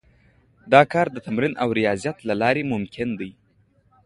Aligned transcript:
دا 0.71 0.81
کار 0.91 1.07
د 1.11 1.17
تمرين 1.25 1.53
او 1.63 1.69
رياضت 1.79 2.17
له 2.27 2.33
لارې 2.41 2.63
ممکن 2.73 3.09
دی. 3.19 3.31